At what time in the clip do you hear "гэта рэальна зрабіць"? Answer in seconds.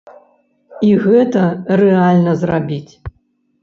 1.05-2.93